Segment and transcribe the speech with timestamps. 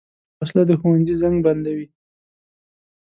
[0.41, 1.87] وسله د ښوونځي زنګ بندوي